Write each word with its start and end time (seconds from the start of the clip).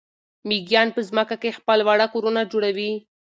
مېږیان 0.47 0.87
په 0.95 1.01
ځمکه 1.09 1.35
کې 1.41 1.57
خپل 1.57 1.79
واړه 1.87 2.07
کورونه 2.13 2.41
جوړوي. 2.51 2.91